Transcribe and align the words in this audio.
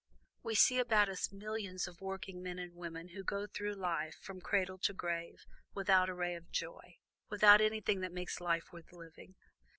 "We 0.41 0.55
see 0.55 0.79
about 0.79 1.09
us 1.09 1.31
millions 1.31 1.85
of 1.87 2.01
working 2.01 2.41
men 2.41 2.57
and 2.57 2.73
women 2.73 3.09
who 3.09 3.21
go 3.23 3.45
through 3.45 3.75
life, 3.75 4.15
from 4.19 4.41
cradle 4.41 4.79
to 4.79 4.93
grave, 4.93 5.45
without 5.75 6.09
a 6.09 6.15
ray 6.15 6.33
of 6.33 6.49
joy, 6.49 6.97
without 7.29 7.61
anything 7.61 7.99
that 8.01 8.11
makes 8.11 8.41
life 8.41 8.73
worth 8.73 8.91
living. 8.91 9.35